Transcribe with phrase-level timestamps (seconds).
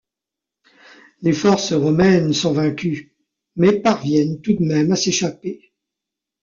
[1.21, 3.13] Les forces romaines sont vaincues,
[3.55, 5.75] mais parviennent tout de même à s'échapper.